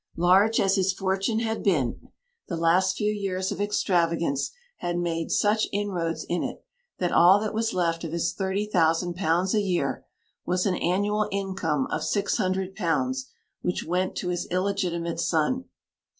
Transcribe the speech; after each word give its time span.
Large 0.17 0.59
as 0.59 0.77
his 0.77 0.91
fortune 0.93 1.41
had 1.41 1.61
been, 1.61 2.09
the 2.47 2.57
last 2.57 2.97
few 2.97 3.13
years 3.13 3.51
of 3.51 3.61
extravagance 3.61 4.49
had 4.77 4.97
made 4.97 5.29
such 5.29 5.67
inroads 5.71 6.23
in 6.27 6.41
it 6.41 6.65
that 6.97 7.11
all 7.11 7.39
that 7.39 7.53
was 7.53 7.71
left 7.75 8.03
of 8.03 8.11
his 8.11 8.33
£30,000 8.33 9.53
a 9.53 9.61
year 9.61 10.03
was 10.43 10.65
an 10.65 10.73
annual 10.73 11.27
income 11.31 11.85
of 11.91 12.01
£600, 12.01 13.25
which 13.61 13.83
went 13.83 14.15
to 14.15 14.29
his 14.29 14.47
illegitimate 14.49 15.19
son. 15.19 15.65